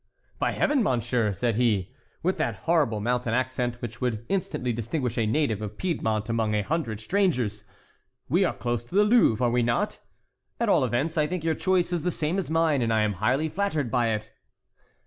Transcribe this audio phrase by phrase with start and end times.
[0.39, 0.81] "By Heaven!
[0.81, 1.93] monsieur," said he,
[2.23, 6.63] with that horrible mountain accent which would instantly distinguish a native of Piedmont among a
[6.63, 7.65] hundred strangers,
[8.27, 9.99] "we are close to the Louvre, are we not?
[10.59, 13.13] At all events, I think your choice is the same as mine, and I am
[13.13, 14.31] highly flattered by it."